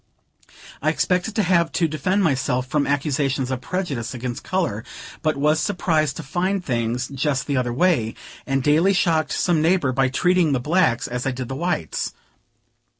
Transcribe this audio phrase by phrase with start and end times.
[0.81, 4.83] I expected to have to defend myself from accusations of prejudice against color;
[5.21, 8.15] but was surprised to find things just the other way,
[8.47, 12.15] and daily shocked some neighbor by treating the blacks as I did the whites.